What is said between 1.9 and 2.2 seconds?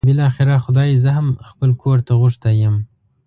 ته